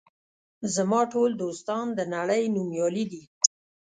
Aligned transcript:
زما 0.75 1.01
ټول 1.13 1.31
دوستان 1.43 1.85
د 1.97 1.99
نړۍ 2.13 2.43
نومیالي 2.55 3.05
دي. 3.11 3.23